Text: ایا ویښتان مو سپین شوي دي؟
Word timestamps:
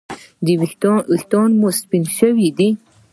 ایا 0.45 0.53
ویښتان 1.11 1.49
مو 1.59 1.69
سپین 1.79 2.03
شوي 2.17 2.47
دي؟ 2.57 2.69